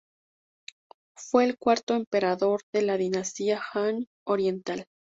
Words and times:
Fue 1.15 1.43
el 1.43 1.59
cuarto 1.59 1.93
emperador 1.93 2.61
de 2.73 2.81
la 2.81 2.97
dinastía 2.97 3.61
Han 3.75 4.07
Oriental. 4.25 4.87